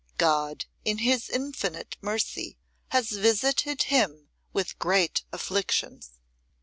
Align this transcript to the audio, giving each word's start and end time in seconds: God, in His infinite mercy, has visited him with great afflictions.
God, 0.17 0.65
in 0.83 0.97
His 0.97 1.29
infinite 1.29 1.95
mercy, 2.01 2.57
has 2.87 3.11
visited 3.11 3.83
him 3.83 4.29
with 4.51 4.79
great 4.79 5.23
afflictions. 5.31 6.13